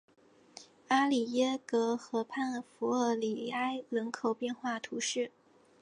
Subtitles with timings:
[0.87, 5.29] 阿里耶格河畔弗尔里埃人口变化图示